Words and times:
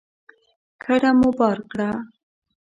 کډه 0.83 1.11
مو 1.19 1.29
بار 1.37 1.57
کړه 1.71 1.89